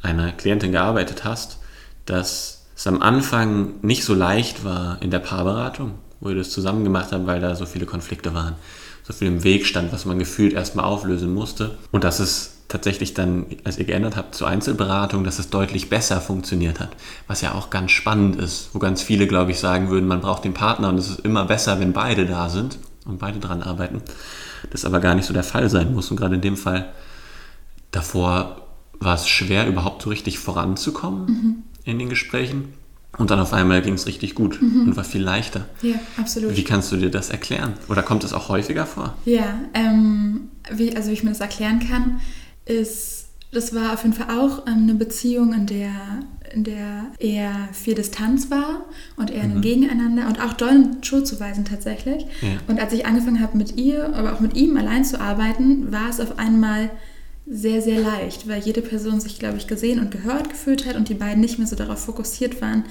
einer 0.03 0.31
Klientin 0.31 0.73
gearbeitet 0.73 1.23
hast, 1.23 1.57
dass 2.05 2.65
es 2.75 2.85
am 2.85 3.01
Anfang 3.01 3.81
nicht 3.81 4.03
so 4.03 4.13
leicht 4.13 4.63
war 4.63 5.01
in 5.01 5.09
der 5.09 5.19
Paarberatung, 5.19 5.93
wo 6.19 6.29
ihr 6.29 6.35
das 6.35 6.51
zusammen 6.51 6.83
gemacht 6.83 7.11
habt, 7.13 7.25
weil 7.25 7.41
da 7.41 7.55
so 7.55 7.65
viele 7.65 7.87
Konflikte 7.87 8.35
waren, 8.35 8.57
so 9.01 9.13
viel 9.13 9.27
im 9.27 9.43
Weg 9.43 9.65
stand, 9.65 9.91
was 9.91 10.05
man 10.05 10.19
gefühlt 10.19 10.53
erstmal 10.53 10.85
auflösen 10.85 11.33
musste. 11.33 11.79
Und 11.91 12.03
dass 12.03 12.19
es 12.19 12.58
tatsächlich 12.69 13.13
dann, 13.13 13.47
als 13.65 13.77
ihr 13.77 13.85
geändert 13.85 14.15
habt 14.15 14.35
zur 14.35 14.47
Einzelberatung, 14.47 15.23
dass 15.23 15.39
es 15.39 15.49
deutlich 15.49 15.89
besser 15.89 16.21
funktioniert 16.21 16.79
hat. 16.79 16.95
Was 17.27 17.41
ja 17.41 17.53
auch 17.53 17.69
ganz 17.69 17.91
spannend 17.91 18.37
ist, 18.37 18.69
wo 18.73 18.79
ganz 18.79 19.01
viele, 19.01 19.27
glaube 19.27 19.51
ich, 19.51 19.59
sagen 19.59 19.89
würden, 19.89 20.07
man 20.07 20.21
braucht 20.21 20.45
den 20.45 20.53
Partner 20.53 20.89
und 20.89 20.97
es 20.97 21.09
ist 21.09 21.19
immer 21.21 21.45
besser, 21.45 21.79
wenn 21.79 21.91
beide 21.91 22.25
da 22.25 22.47
sind 22.47 22.77
und 23.05 23.19
beide 23.19 23.39
dran 23.39 23.63
arbeiten. 23.63 24.01
Das 24.69 24.85
aber 24.85 24.99
gar 24.99 25.15
nicht 25.15 25.25
so 25.25 25.33
der 25.33 25.43
Fall 25.43 25.69
sein 25.69 25.93
muss. 25.93 26.11
Und 26.11 26.17
gerade 26.17 26.35
in 26.35 26.41
dem 26.41 26.57
Fall 26.57 26.89
davor 27.91 28.67
war 28.99 29.15
es 29.15 29.27
schwer, 29.27 29.67
überhaupt 29.67 30.03
so 30.03 30.09
richtig 30.09 30.37
voranzukommen 30.37 31.63
in 31.85 31.97
den 31.97 32.09
Gesprächen. 32.09 32.73
Und 33.17 33.31
dann 33.31 33.39
auf 33.39 33.51
einmal 33.51 33.81
ging 33.81 33.95
es 33.95 34.05
richtig 34.05 34.35
gut 34.35 34.61
und 34.61 34.95
war 34.95 35.03
viel 35.03 35.23
leichter. 35.23 35.65
Ja, 35.81 35.95
absolut. 36.17 36.55
Wie 36.55 36.63
kannst 36.63 36.91
du 36.91 36.97
dir 36.97 37.09
das 37.09 37.31
erklären? 37.31 37.73
Oder 37.89 38.03
kommt 38.03 38.23
es 38.23 38.33
auch 38.33 38.47
häufiger 38.49 38.85
vor? 38.85 39.15
Ja, 39.25 39.59
ähm, 39.73 40.49
wie, 40.71 40.95
also 40.95 41.09
wie 41.09 41.13
ich 41.13 41.23
mir 41.23 41.31
das 41.31 41.41
erklären 41.41 41.79
kann, 41.79 42.21
ist, 42.69 43.25
das 43.51 43.73
war 43.73 43.93
auf 43.93 44.03
jeden 44.03 44.15
Fall 44.15 44.37
auch 44.37 44.67
ähm, 44.67 44.83
eine 44.83 44.93
Beziehung, 44.93 45.53
in 45.53 45.65
der, 45.65 45.91
in 46.53 46.63
der 46.63 47.07
eher 47.17 47.69
viel 47.73 47.95
Distanz 47.95 48.51
war 48.51 48.85
und 49.17 49.31
eher 49.31 49.43
ein 49.43 49.61
Gegeneinander 49.61 50.27
und 50.27 50.39
auch 50.39 50.53
doll 50.53 50.85
Schuldzuweisen 51.01 51.65
tatsächlich. 51.65 52.25
Ja. 52.41 52.49
Und 52.67 52.79
als 52.79 52.93
ich 52.93 53.05
angefangen 53.05 53.41
habe 53.41 53.57
mit 53.57 53.75
ihr, 53.77 54.13
aber 54.15 54.33
auch 54.33 54.39
mit 54.39 54.55
ihm 54.55 54.77
allein 54.77 55.03
zu 55.03 55.19
arbeiten, 55.19 55.91
war 55.91 56.09
es 56.09 56.19
auf 56.19 56.37
einmal 56.37 56.91
sehr, 57.47 57.81
sehr 57.81 57.99
leicht, 57.99 58.47
weil 58.47 58.61
jede 58.61 58.81
Person 58.81 59.19
sich, 59.19 59.39
glaube 59.39 59.57
ich, 59.57 59.65
gesehen 59.65 59.99
und 59.99 60.11
gehört 60.11 60.49
gefühlt 60.49 60.85
hat 60.85 60.95
und 60.95 61.09
die 61.09 61.15
beiden 61.15 61.41
nicht 61.41 61.57
mehr 61.57 61.67
so 61.67 61.75
darauf 61.75 62.05
fokussiert 62.05 62.61
waren, 62.61 62.83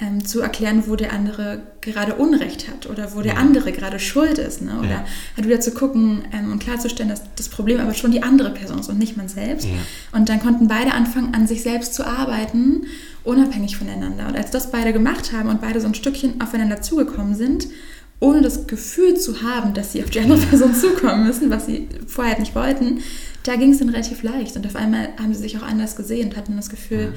ähm, 0.00 0.24
zu 0.24 0.40
erklären, 0.40 0.84
wo 0.86 0.96
der 0.96 1.12
andere 1.12 1.60
gerade 1.80 2.14
Unrecht 2.14 2.68
hat 2.68 2.88
oder 2.88 3.14
wo 3.14 3.20
der 3.22 3.36
andere 3.38 3.72
gerade 3.72 3.98
schuld 3.98 4.38
ist. 4.38 4.62
Ne? 4.62 4.78
Oder 4.78 4.88
Ja. 4.90 5.04
halt 5.36 5.46
wieder 5.46 5.60
zu 5.60 5.72
gucken 5.72 6.22
ähm, 6.32 6.52
und 6.52 6.58
klarzustellen, 6.62 7.08
dass 7.10 7.22
das 7.36 7.48
Problem 7.48 7.80
aber 7.80 7.94
schon 7.94 8.10
die 8.10 8.22
andere 8.22 8.50
Person 8.50 8.78
ist 8.80 8.88
und 8.88 8.98
nicht 8.98 9.16
man 9.16 9.28
selbst. 9.28 9.66
Ja. 9.66 9.72
Und 10.18 10.28
dann 10.28 10.40
konnten 10.40 10.68
beide 10.68 10.92
anfangen, 10.92 11.34
an 11.34 11.46
sich 11.46 11.62
selbst 11.62 11.94
zu 11.94 12.06
arbeiten, 12.06 12.86
unabhängig 13.24 13.76
voneinander. 13.76 14.26
Und 14.28 14.36
als 14.36 14.50
das 14.50 14.70
beide 14.70 14.92
gemacht 14.92 15.32
haben 15.32 15.48
und 15.48 15.60
beide 15.60 15.80
so 15.80 15.86
ein 15.86 15.94
Stückchen 15.94 16.40
aufeinander 16.40 16.80
zugekommen 16.80 17.34
sind, 17.34 17.66
ohne 18.20 18.42
das 18.42 18.66
Gefühl 18.66 19.16
zu 19.18 19.42
haben, 19.42 19.72
dass 19.74 19.92
sie 19.92 20.02
auf 20.04 20.10
die 20.10 20.20
andere 20.20 20.40
Person 20.40 20.74
zukommen 20.74 21.26
müssen, 21.26 21.50
was 21.50 21.66
sie 21.66 21.88
vorher 22.06 22.38
nicht 22.38 22.54
wollten, 22.54 23.00
da 23.44 23.56
ging 23.56 23.72
es 23.72 23.78
dann 23.78 23.88
relativ 23.88 24.22
leicht. 24.22 24.56
Und 24.56 24.66
auf 24.66 24.76
einmal 24.76 25.08
haben 25.18 25.32
sie 25.34 25.40
sich 25.40 25.56
auch 25.58 25.62
anders 25.62 25.96
gesehen 25.96 26.28
und 26.28 26.36
hatten 26.36 26.56
das 26.56 26.68
Gefühl, 26.68 27.14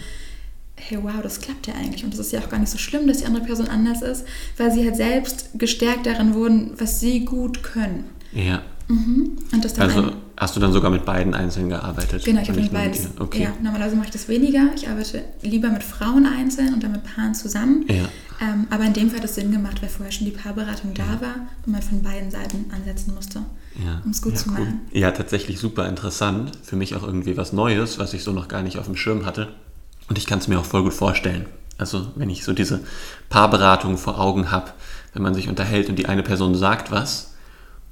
hey, 0.76 0.98
wow, 1.02 1.22
das 1.22 1.40
klappt 1.40 1.68
ja 1.68 1.74
eigentlich. 1.76 2.04
Und 2.04 2.14
es 2.14 2.20
ist 2.20 2.32
ja 2.32 2.40
auch 2.40 2.50
gar 2.50 2.60
nicht 2.60 2.72
so 2.72 2.78
schlimm, 2.78 3.08
dass 3.08 3.20
die 3.20 3.26
andere 3.26 3.44
Person 3.46 3.68
anders 3.68 4.02
ist, 4.02 4.26
weil 4.58 4.72
sie 4.72 4.84
halt 4.84 4.96
selbst 4.96 5.50
gestärkt 5.56 6.06
darin 6.06 6.34
wurden, 6.34 6.72
was 6.78 7.00
sie 7.00 7.26
gut 7.26 7.64
können. 7.64 8.06
Ja. 8.32 8.62
Mhm. 8.88 9.38
Und 9.52 9.64
das 9.64 9.74
dann 9.76 9.90
Also 9.90 10.12
hast 10.36 10.56
du 10.56 10.60
dann 10.60 10.74
sogar 10.74 10.92
mit 10.92 11.06
beiden 11.06 11.34
einzeln 11.34 11.70
gearbeitet? 11.70 12.26
Genau, 12.26 12.42
ich 12.42 12.50
habe 12.50 12.60
nicht 12.60 12.74
mit 12.74 13.00
ihr? 13.00 13.10
Okay. 13.20 13.44
Ja, 13.44 13.54
normalerweise 13.62 13.96
mache 13.96 14.08
ich 14.08 14.12
das 14.12 14.28
weniger. 14.28 14.72
Ich 14.76 14.90
arbeite 14.90 15.24
lieber 15.42 15.70
mit 15.70 15.84
Frauen 15.84 16.26
einzeln 16.26 16.74
und 16.74 16.84
dann 16.84 16.92
mit 16.92 17.04
Paaren 17.04 17.34
zusammen. 17.34 17.86
Ja. 17.88 18.10
Ähm, 18.42 18.68
aber 18.70 18.84
in 18.84 18.94
dem 18.94 19.10
Fall 19.10 19.20
hat 19.20 19.26
es 19.26 19.36
Sinn 19.36 19.52
gemacht, 19.52 19.82
weil 19.82 19.90
vorher 19.90 20.12
schon 20.12 20.26
die 20.26 20.32
Paarberatung 20.32 20.94
da 20.94 21.22
war 21.22 21.36
und 21.66 21.72
man 21.72 21.82
von 21.82 22.02
beiden 22.02 22.30
Seiten 22.30 22.66
ansetzen 22.76 23.14
musste, 23.16 23.40
Ja. 23.84 24.02
um 24.04 24.12
es 24.12 24.22
gut 24.22 24.34
ja, 24.34 24.40
zu 24.40 24.50
cool. 24.50 24.60
machen. 24.60 24.82
Ja, 24.92 25.12
tatsächlich 25.12 25.60
super 25.60 25.88
interessant. 25.88 26.52
Für 26.64 26.76
mich 26.76 26.96
auch 26.96 27.04
irgendwie 27.04 27.38
was 27.38 27.54
Neues, 27.54 28.00
was 28.00 28.14
ich 28.14 28.24
so 28.24 28.34
noch 28.34 28.48
gar 28.50 28.64
nicht 28.64 28.78
auf 28.80 28.86
dem 28.86 28.98
Schirm 28.98 29.26
hatte. 29.26 29.54
Und 30.10 30.18
ich 30.18 30.26
kann 30.26 30.40
es 30.40 30.48
mir 30.48 30.60
auch 30.60 30.66
voll 30.66 30.84
gut 30.84 30.94
vorstellen. 30.94 31.46
Also 31.78 32.08
wenn 32.16 32.30
ich 32.30 32.44
so 32.44 32.54
diese 32.54 32.82
Paarberatung 33.30 33.98
vor 33.98 34.20
Augen 34.20 34.52
habe, 34.52 34.72
wenn 35.14 35.24
man 35.24 35.34
sich 35.34 35.50
unterhält 35.50 35.90
und 35.90 35.98
die 35.98 36.08
eine 36.08 36.24
Person 36.24 36.56
sagt 36.56 36.92
was 36.92 37.34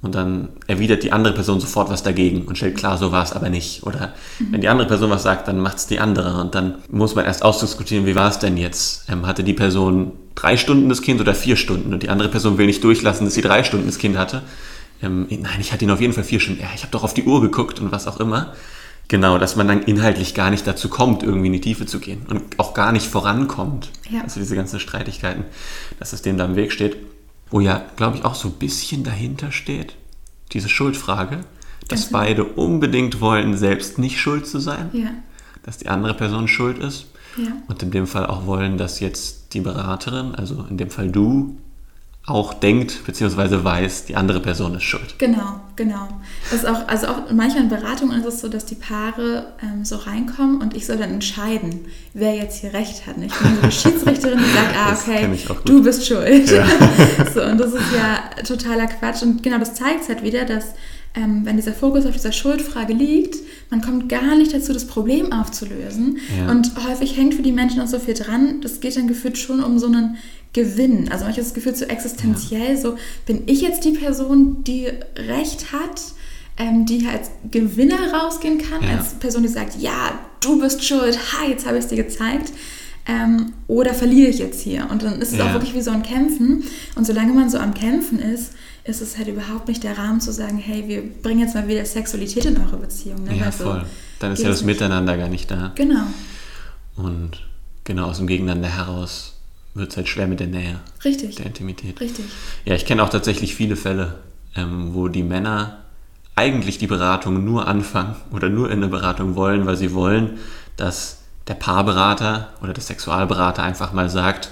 und 0.02 0.14
dann 0.14 0.48
erwidert 0.66 1.02
die 1.04 1.12
andere 1.12 1.34
Person 1.34 1.60
sofort 1.60 1.88
was 1.88 2.02
dagegen 2.02 2.42
und 2.46 2.56
stellt 2.56 2.76
klar, 2.76 2.98
so 2.98 3.12
war 3.12 3.22
es 3.22 3.32
aber 3.32 3.48
nicht. 3.48 3.84
Oder 3.84 4.12
wenn 4.50 4.60
die 4.60 4.68
andere 4.68 4.88
Person 4.88 5.10
was 5.10 5.22
sagt, 5.22 5.46
dann 5.48 5.60
macht 5.60 5.78
es 5.78 5.86
die 5.86 6.00
andere. 6.00 6.40
Und 6.40 6.54
dann 6.54 6.76
muss 6.90 7.14
man 7.14 7.24
erst 7.24 7.44
ausdiskutieren, 7.44 8.06
wie 8.06 8.16
war 8.16 8.28
es 8.28 8.38
denn 8.38 8.56
jetzt? 8.56 9.08
Ähm, 9.08 9.26
hatte 9.26 9.44
die 9.44 9.52
Person 9.52 10.12
drei 10.34 10.56
Stunden 10.56 10.88
das 10.88 11.02
Kind 11.02 11.20
oder 11.20 11.34
vier 11.34 11.56
Stunden? 11.56 11.92
Und 11.92 12.02
die 12.02 12.08
andere 12.08 12.28
Person 12.28 12.58
will 12.58 12.66
nicht 12.66 12.82
durchlassen, 12.82 13.26
dass 13.26 13.34
sie 13.34 13.42
drei 13.42 13.62
Stunden 13.62 13.86
das 13.86 13.98
Kind 13.98 14.16
hatte. 14.16 14.42
Ähm, 15.02 15.26
nein, 15.28 15.60
ich 15.60 15.72
hatte 15.72 15.84
ihn 15.84 15.90
auf 15.90 16.00
jeden 16.00 16.12
Fall 16.12 16.24
vier 16.24 16.40
Stunden. 16.40 16.62
Ja, 16.62 16.68
ich 16.74 16.82
habe 16.82 16.90
doch 16.90 17.04
auf 17.04 17.14
die 17.14 17.24
Uhr 17.24 17.40
geguckt 17.40 17.78
und 17.80 17.92
was 17.92 18.08
auch 18.08 18.18
immer. 18.18 18.54
Genau, 19.08 19.36
dass 19.38 19.56
man 19.56 19.68
dann 19.68 19.82
inhaltlich 19.82 20.34
gar 20.34 20.50
nicht 20.50 20.66
dazu 20.66 20.88
kommt, 20.88 21.22
irgendwie 21.22 21.48
in 21.48 21.52
die 21.52 21.60
Tiefe 21.60 21.84
zu 21.86 22.00
gehen 22.00 22.24
und 22.28 22.58
auch 22.58 22.72
gar 22.72 22.92
nicht 22.92 23.06
vorankommt. 23.06 23.90
Ja. 24.08 24.22
Also 24.22 24.40
diese 24.40 24.56
ganzen 24.56 24.80
Streitigkeiten, 24.80 25.44
dass 25.98 26.12
es 26.12 26.22
dem 26.22 26.38
da 26.38 26.46
im 26.46 26.56
Weg 26.56 26.72
steht. 26.72 26.96
Wo 27.50 27.60
ja, 27.60 27.84
glaube 27.96 28.16
ich, 28.16 28.24
auch 28.24 28.34
so 28.34 28.48
ein 28.48 28.54
bisschen 28.54 29.04
dahinter 29.04 29.52
steht, 29.52 29.96
diese 30.52 30.70
Schuldfrage, 30.70 31.40
dass 31.88 32.08
genau. 32.08 32.18
beide 32.18 32.44
unbedingt 32.44 33.20
wollen, 33.20 33.56
selbst 33.58 33.98
nicht 33.98 34.18
schuld 34.18 34.46
zu 34.46 34.58
sein, 34.58 34.88
Ja, 34.94 35.10
dass 35.62 35.78
die 35.78 35.88
andere 35.88 36.14
Person 36.14 36.48
schuld 36.48 36.78
ist 36.78 37.06
ja, 37.36 37.52
und 37.68 37.82
in 37.82 37.90
dem 37.90 38.06
Fall 38.06 38.26
auch 38.26 38.46
wollen, 38.46 38.78
dass 38.78 39.00
jetzt 39.00 39.54
die 39.54 39.60
Beraterin, 39.60 40.34
also 40.34 40.66
in 40.68 40.76
dem 40.76 40.90
Fall 40.90 41.10
du, 41.10 41.56
auch 42.24 42.54
denkt 42.54 43.04
bzw. 43.04 43.64
weiß, 43.64 44.04
die 44.04 44.14
andere 44.14 44.38
Person 44.38 44.76
ist 44.76 44.84
schuld. 44.84 45.18
Genau, 45.18 45.60
genau. 45.74 46.06
Das 46.50 46.60
ist 46.60 46.66
auch, 46.66 46.86
also 46.86 47.08
auch 47.08 47.32
manchmal 47.32 47.64
in 47.64 47.68
Beratungen 47.68 48.20
ist 48.20 48.26
es 48.26 48.40
so, 48.40 48.48
dass 48.48 48.64
die 48.64 48.76
Paare 48.76 49.46
ähm, 49.60 49.84
so 49.84 49.96
reinkommen 49.96 50.60
und 50.60 50.76
ich 50.76 50.86
soll 50.86 50.98
dann 50.98 51.10
entscheiden, 51.10 51.86
wer 52.14 52.36
jetzt 52.36 52.60
hier 52.60 52.72
recht 52.72 53.06
hat. 53.06 53.16
Ich 53.16 53.34
bin 53.34 53.56
so 53.56 53.62
eine 53.62 53.72
Schiedsrichterin, 53.72 54.38
die 54.38 54.52
sagt, 54.52 54.76
ah, 54.76 54.92
okay, 54.92 55.38
du 55.64 55.82
bist 55.82 56.06
schuld. 56.06 56.48
Ja. 56.48 56.64
so, 57.34 57.42
und 57.42 57.58
das 57.58 57.72
ist 57.72 57.92
ja 57.92 58.42
totaler 58.44 58.86
Quatsch. 58.86 59.22
Und 59.22 59.42
genau 59.42 59.58
das 59.58 59.74
zeigt 59.74 60.02
es 60.02 60.08
halt 60.08 60.22
wieder, 60.22 60.44
dass 60.44 60.74
ähm, 61.14 61.42
wenn 61.44 61.56
dieser 61.56 61.72
Fokus 61.72 62.06
auf 62.06 62.12
dieser 62.12 62.32
Schuldfrage 62.32 62.94
liegt, 62.94 63.36
man 63.70 63.82
kommt 63.82 64.08
gar 64.08 64.34
nicht 64.36 64.54
dazu, 64.54 64.72
das 64.72 64.86
Problem 64.86 65.32
aufzulösen. 65.32 66.18
Ja. 66.38 66.50
Und 66.50 66.72
häufig 66.88 67.16
hängt 67.16 67.34
für 67.34 67.42
die 67.42 67.52
Menschen 67.52 67.80
auch 67.80 67.86
so 67.86 67.98
viel 67.98 68.14
dran, 68.14 68.60
das 68.62 68.80
geht 68.80 68.96
dann 68.96 69.08
gefühlt 69.08 69.36
schon 69.36 69.62
um 69.62 69.78
so 69.78 69.86
einen 69.86 70.16
Gewinn. 70.52 71.10
Also 71.10 71.24
manchmal 71.24 71.44
das 71.44 71.54
Gefühl 71.54 71.74
so 71.74 71.84
existenziell, 71.84 72.74
ja. 72.74 72.76
so 72.76 72.96
bin 73.26 73.42
ich 73.46 73.60
jetzt 73.60 73.84
die 73.84 73.92
Person, 73.92 74.64
die 74.64 74.86
Recht 75.16 75.72
hat, 75.72 76.00
ähm, 76.58 76.86
die 76.86 77.06
als 77.06 77.30
Gewinner 77.50 78.12
rausgehen 78.12 78.58
kann, 78.58 78.82
ja. 78.82 78.98
als 78.98 79.14
Person, 79.14 79.42
die 79.42 79.48
sagt, 79.48 79.80
ja, 79.80 80.18
du 80.40 80.60
bist 80.60 80.84
schuld, 80.84 81.18
ha, 81.18 81.48
jetzt 81.48 81.66
habe 81.66 81.78
ich 81.78 81.84
es 81.84 81.90
dir 81.90 82.02
gezeigt. 82.02 82.52
Ähm, 83.04 83.52
oder 83.66 83.94
verliere 83.94 84.30
ich 84.30 84.38
jetzt 84.38 84.60
hier? 84.60 84.86
Und 84.88 85.02
dann 85.02 85.20
ist 85.20 85.32
es 85.32 85.40
auch 85.40 85.52
wirklich 85.52 85.74
wie 85.74 85.80
so 85.80 85.90
ein 85.90 86.04
Kämpfen. 86.04 86.62
Und 86.94 87.04
solange 87.04 87.32
man 87.32 87.50
so 87.50 87.58
am 87.58 87.74
Kämpfen 87.74 88.20
ist, 88.20 88.52
ist 88.84 89.00
es 89.00 89.16
halt 89.16 89.28
überhaupt 89.28 89.68
nicht 89.68 89.84
der 89.84 89.96
Rahmen 89.96 90.20
zu 90.20 90.32
sagen, 90.32 90.58
hey, 90.58 90.88
wir 90.88 91.02
bringen 91.02 91.40
jetzt 91.40 91.54
mal 91.54 91.68
wieder 91.68 91.84
Sexualität 91.84 92.44
in 92.46 92.56
eure 92.58 92.76
Beziehung. 92.76 93.24
Ne? 93.24 93.36
Ja, 93.36 93.46
also, 93.46 93.64
voll. 93.64 93.86
Dann 94.18 94.32
ist 94.32 94.42
ja 94.42 94.48
das 94.48 94.64
Miteinander 94.64 95.16
gar 95.16 95.28
nicht 95.28 95.50
da. 95.50 95.72
Genau. 95.74 96.06
Und 96.96 97.46
genau 97.84 98.06
aus 98.06 98.18
dem 98.18 98.26
Gegeneinander 98.26 98.68
heraus 98.68 99.34
wird 99.74 99.90
es 99.90 99.96
halt 99.96 100.08
schwer 100.08 100.26
mit 100.26 100.40
der 100.40 100.48
Nähe. 100.48 100.80
Richtig. 101.04 101.36
Der 101.36 101.46
Intimität. 101.46 102.00
Richtig. 102.00 102.24
Ja, 102.64 102.74
ich 102.74 102.84
kenne 102.84 103.02
auch 103.02 103.08
tatsächlich 103.08 103.54
viele 103.54 103.76
Fälle, 103.76 104.18
ähm, 104.56 104.94
wo 104.94 105.08
die 105.08 105.22
Männer 105.22 105.78
eigentlich 106.34 106.78
die 106.78 106.86
Beratung 106.86 107.44
nur 107.44 107.68
anfangen 107.68 108.16
oder 108.32 108.48
nur 108.48 108.70
in 108.70 108.78
eine 108.78 108.88
Beratung 108.88 109.36
wollen, 109.36 109.66
weil 109.66 109.76
sie 109.76 109.94
wollen, 109.94 110.38
dass 110.76 111.18
der 111.48 111.54
Paarberater 111.54 112.48
oder 112.62 112.72
der 112.72 112.82
Sexualberater 112.82 113.62
einfach 113.62 113.92
mal 113.92 114.08
sagt, 114.08 114.50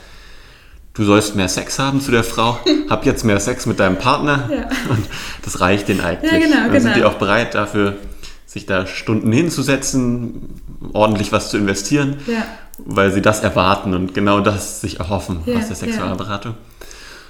du 1.01 1.07
sollst 1.07 1.35
mehr 1.35 1.49
Sex 1.49 1.79
haben 1.79 2.03
zu 2.03 2.11
der 2.11 2.23
Frau, 2.23 2.59
hab 2.91 3.07
jetzt 3.07 3.25
mehr 3.25 3.41
Sex 3.41 3.65
mit 3.65 3.81
deinem 3.81 3.97
Partner 3.97 4.51
ja. 4.53 4.69
und 4.91 5.09
das 5.43 5.61
reicht 5.61 5.89
denen 5.89 6.03
eigentlich. 6.03 6.31
Ja, 6.31 6.39
genau, 6.39 6.57
Dann 6.57 6.73
genau. 6.73 6.81
sind 6.81 6.97
die 6.97 7.05
auch 7.05 7.15
bereit 7.15 7.55
dafür, 7.55 7.97
sich 8.45 8.67
da 8.67 8.87
Stunden 8.87 9.33
hinzusetzen, 9.33 10.61
ordentlich 10.93 11.33
was 11.33 11.49
zu 11.49 11.57
investieren, 11.57 12.19
ja. 12.27 12.45
weil 12.79 13.13
sie 13.13 13.23
das 13.23 13.41
erwarten 13.41 13.95
und 13.95 14.13
genau 14.13 14.41
das 14.41 14.83
sich 14.83 14.99
erhoffen 14.99 15.41
ja, 15.47 15.57
aus 15.57 15.69
der 15.69 15.77
Sexualberatung. 15.77 16.55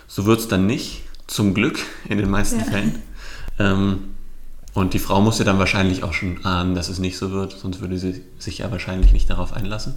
So 0.08 0.26
wird 0.26 0.40
es 0.40 0.48
dann 0.48 0.66
nicht, 0.66 1.02
zum 1.28 1.54
Glück 1.54 1.78
in 2.08 2.18
den 2.18 2.28
meisten 2.28 2.60
Fällen. 2.60 3.00
Ähm, 3.60 3.98
und 4.74 4.94
die 4.94 4.98
Frau 4.98 5.20
muss 5.20 5.38
ja 5.38 5.44
dann 5.44 5.60
wahrscheinlich 5.60 6.02
auch 6.02 6.12
schon 6.12 6.44
ahnen, 6.44 6.74
dass 6.74 6.88
es 6.88 6.98
nicht 6.98 7.18
so 7.18 7.30
wird, 7.30 7.52
sonst 7.52 7.80
würde 7.80 7.98
sie 7.98 8.24
sich 8.40 8.58
ja 8.58 8.70
wahrscheinlich 8.72 9.12
nicht 9.12 9.30
darauf 9.30 9.52
einlassen. 9.52 9.94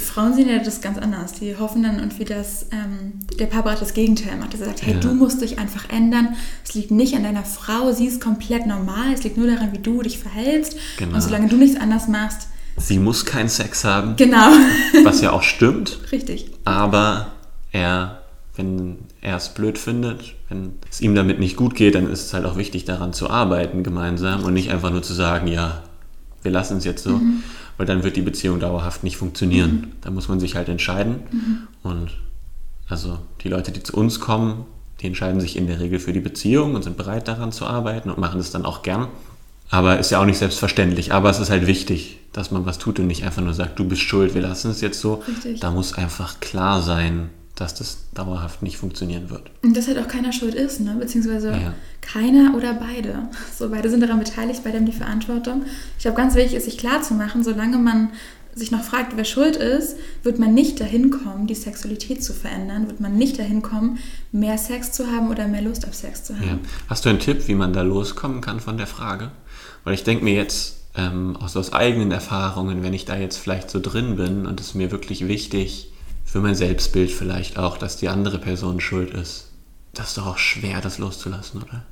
Frauen 0.00 0.34
sehen 0.34 0.48
ja 0.48 0.58
das 0.58 0.80
ganz 0.80 0.98
anders. 0.98 1.34
Die 1.34 1.56
hoffen 1.56 1.82
dann 1.82 1.98
irgendwie, 1.98 2.24
dass 2.24 2.66
ähm, 2.72 3.20
der 3.38 3.46
Papa 3.46 3.74
das 3.74 3.94
Gegenteil 3.94 4.36
macht. 4.36 4.54
Dass 4.54 4.60
er 4.60 4.66
sagt, 4.66 4.82
hey, 4.82 4.94
ja. 4.94 5.00
du 5.00 5.14
musst 5.14 5.40
dich 5.40 5.58
einfach 5.58 5.88
ändern. 5.88 6.36
Es 6.64 6.74
liegt 6.74 6.90
nicht 6.90 7.14
an 7.14 7.22
deiner 7.22 7.44
Frau, 7.44 7.92
sie 7.92 8.06
ist 8.06 8.20
komplett 8.20 8.66
normal. 8.66 9.12
Es 9.14 9.24
liegt 9.24 9.36
nur 9.36 9.46
daran, 9.46 9.72
wie 9.72 9.78
du 9.78 10.02
dich 10.02 10.18
verhältst. 10.18 10.76
Genau. 10.98 11.14
Und 11.14 11.20
solange 11.20 11.48
du 11.48 11.56
nichts 11.56 11.78
anders 11.80 12.08
machst. 12.08 12.48
Sie 12.76 12.98
muss 12.98 13.24
keinen 13.24 13.48
Sex 13.48 13.84
haben. 13.84 14.16
Genau. 14.16 14.48
Was 15.04 15.20
ja 15.20 15.32
auch 15.32 15.42
stimmt. 15.42 16.00
Richtig. 16.10 16.50
Aber 16.64 17.32
er, 17.70 18.22
wenn 18.56 18.98
er 19.20 19.36
es 19.36 19.50
blöd 19.50 19.78
findet, 19.78 20.34
wenn 20.48 20.74
es 20.90 21.00
ihm 21.00 21.14
damit 21.14 21.38
nicht 21.38 21.56
gut 21.56 21.74
geht, 21.74 21.94
dann 21.94 22.10
ist 22.10 22.26
es 22.26 22.34
halt 22.34 22.46
auch 22.46 22.56
wichtig, 22.56 22.84
daran 22.84 23.12
zu 23.12 23.30
arbeiten 23.30 23.82
gemeinsam 23.82 24.44
und 24.44 24.54
nicht 24.54 24.70
einfach 24.70 24.90
nur 24.90 25.02
zu 25.02 25.12
sagen, 25.12 25.46
ja, 25.46 25.82
wir 26.44 26.52
lassen 26.52 26.76
es 26.76 26.84
jetzt 26.84 27.02
so. 27.02 27.16
Mhm 27.16 27.42
weil 27.76 27.86
dann 27.86 28.02
wird 28.02 28.16
die 28.16 28.22
Beziehung 28.22 28.60
dauerhaft 28.60 29.04
nicht 29.04 29.16
funktionieren. 29.16 29.70
Mhm. 29.70 29.92
Da 30.00 30.10
muss 30.10 30.28
man 30.28 30.40
sich 30.40 30.56
halt 30.56 30.68
entscheiden. 30.68 31.20
Mhm. 31.30 31.58
Und 31.82 32.10
also 32.88 33.18
die 33.42 33.48
Leute, 33.48 33.72
die 33.72 33.82
zu 33.82 33.96
uns 33.96 34.20
kommen, 34.20 34.64
die 35.00 35.06
entscheiden 35.06 35.40
sich 35.40 35.56
in 35.56 35.66
der 35.66 35.80
Regel 35.80 35.98
für 35.98 36.12
die 36.12 36.20
Beziehung 36.20 36.74
und 36.74 36.84
sind 36.84 36.96
bereit 36.96 37.28
daran 37.28 37.52
zu 37.52 37.66
arbeiten 37.66 38.10
und 38.10 38.18
machen 38.18 38.40
es 38.40 38.50
dann 38.50 38.64
auch 38.64 38.82
gern. 38.82 39.08
Aber 39.70 39.98
ist 39.98 40.10
ja 40.10 40.20
auch 40.20 40.26
nicht 40.26 40.38
selbstverständlich. 40.38 41.12
Aber 41.12 41.30
es 41.30 41.40
ist 41.40 41.50
halt 41.50 41.66
wichtig, 41.66 42.18
dass 42.32 42.50
man 42.50 42.66
was 42.66 42.78
tut 42.78 42.98
und 43.00 43.06
nicht 43.06 43.24
einfach 43.24 43.42
nur 43.42 43.54
sagt, 43.54 43.78
du 43.78 43.86
bist 43.86 44.02
schuld, 44.02 44.34
wir 44.34 44.42
lassen 44.42 44.70
es 44.70 44.80
jetzt 44.80 45.00
so. 45.00 45.22
Richtig. 45.26 45.60
Da 45.60 45.70
muss 45.70 45.94
einfach 45.94 46.38
klar 46.40 46.82
sein, 46.82 47.30
dass 47.54 47.74
das 47.74 47.98
dauerhaft 48.14 48.62
nicht 48.62 48.78
funktionieren 48.78 49.30
wird. 49.30 49.50
Und 49.62 49.76
dass 49.76 49.86
halt 49.86 49.98
auch 49.98 50.08
keiner 50.08 50.32
schuld 50.32 50.54
ist, 50.54 50.80
ne? 50.80 50.96
beziehungsweise 50.98 51.50
ja. 51.50 51.74
keiner 52.00 52.54
oder 52.56 52.74
beide. 52.74 53.28
So, 53.56 53.70
beide 53.70 53.88
sind 53.88 54.00
daran 54.00 54.18
beteiligt, 54.18 54.62
beide 54.64 54.78
haben 54.78 54.86
die 54.86 54.92
Verantwortung. 54.92 55.62
Ich 55.96 56.02
glaube, 56.02 56.16
ganz 56.16 56.34
wichtig 56.34 56.54
ist, 56.54 56.64
sich 56.64 56.78
klar 56.78 57.02
zu 57.02 57.14
machen, 57.14 57.44
solange 57.44 57.78
man 57.78 58.10
sich 58.56 58.70
noch 58.70 58.82
fragt, 58.82 59.16
wer 59.16 59.24
schuld 59.24 59.56
ist, 59.56 59.96
wird 60.22 60.38
man 60.38 60.54
nicht 60.54 60.80
dahin 60.80 61.10
kommen, 61.10 61.46
die 61.46 61.54
Sexualität 61.54 62.22
zu 62.22 62.32
verändern, 62.32 62.86
wird 62.86 63.00
man 63.00 63.16
nicht 63.16 63.38
dahin 63.38 63.62
kommen, 63.62 63.98
mehr 64.32 64.58
Sex 64.58 64.92
zu 64.92 65.10
haben 65.10 65.30
oder 65.30 65.48
mehr 65.48 65.62
Lust 65.62 65.86
auf 65.86 65.94
Sex 65.94 66.24
zu 66.24 66.36
haben. 66.36 66.46
Ja. 66.46 66.58
Hast 66.88 67.04
du 67.04 67.08
einen 67.08 67.18
Tipp, 67.18 67.48
wie 67.48 67.54
man 67.54 67.72
da 67.72 67.82
loskommen 67.82 68.40
kann 68.40 68.60
von 68.60 68.76
der 68.76 68.86
Frage? 68.86 69.32
Weil 69.82 69.94
ich 69.94 70.04
denke 70.04 70.24
mir 70.24 70.34
jetzt 70.34 70.76
ähm, 70.96 71.36
aus, 71.36 71.56
aus 71.56 71.72
eigenen 71.72 72.12
Erfahrungen, 72.12 72.82
wenn 72.82 72.94
ich 72.94 73.04
da 73.04 73.16
jetzt 73.16 73.36
vielleicht 73.36 73.70
so 73.70 73.80
drin 73.80 74.16
bin 74.16 74.46
und 74.46 74.60
es 74.60 74.74
mir 74.74 74.92
wirklich 74.92 75.26
wichtig 75.26 75.90
für 76.34 76.40
mein 76.40 76.56
Selbstbild 76.56 77.12
vielleicht 77.12 77.60
auch, 77.60 77.78
dass 77.78 77.96
die 77.96 78.08
andere 78.08 78.40
Person 78.40 78.80
schuld 78.80 79.14
ist. 79.14 79.52
Das 79.92 80.08
ist 80.08 80.18
doch 80.18 80.26
auch 80.26 80.38
schwer, 80.38 80.80
das 80.80 80.98
loszulassen, 80.98 81.62
oder? 81.62 81.84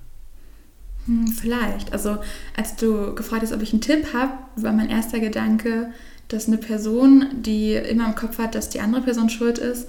Hm, 1.07 1.29
vielleicht. 1.29 1.93
Also, 1.93 2.19
als 2.57 2.75
du 2.75 3.15
gefragt 3.15 3.43
hast, 3.43 3.53
ob 3.53 3.63
ich 3.63 3.73
einen 3.73 3.83
Tipp 3.83 4.13
habe, 4.13 4.33
war 4.57 4.73
mein 4.73 4.91
erster 4.91 5.21
Gedanke, 5.21 5.93
dass 6.27 6.49
eine 6.49 6.59
Person, 6.59 7.27
die 7.43 7.75
immer 7.75 8.07
im 8.07 8.17
Kopf 8.17 8.39
hat, 8.39 8.57
dass 8.57 8.69
die 8.69 8.81
andere 8.81 9.03
Person 9.03 9.31
schuld 9.31 9.59
ist, 9.59 9.87